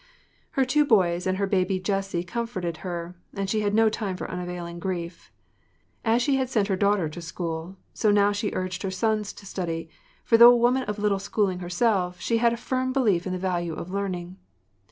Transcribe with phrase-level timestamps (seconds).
[0.53, 4.27] Her two boys and her baby Jessie comforted her and she had no time for
[4.31, 5.31] unavailing grief.
[6.03, 9.45] As she had sent her daughter to school, so now she urged her sons to
[9.45, 9.91] study,
[10.23, 13.37] for though a woman of little schooling herself she had a firm belief in the
[13.37, 14.37] value of learning.